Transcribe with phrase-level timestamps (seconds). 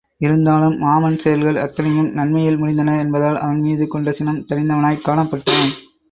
[0.21, 5.69] இருந்தாலும் மாமன் செயல்கள் அத்தனையும் நன்மையில் முடிந்தன என்பதால் அவன் மீது கொண்ட சினம் தணிந்தவனாய்க் காணப்பட்டான்.